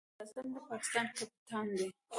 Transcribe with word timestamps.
بابر 0.17 0.45
اعظم 0.45 0.47
د 0.55 0.55
پاکستان 0.71 1.05
کپتان 1.17 1.65
دئ. 1.77 1.87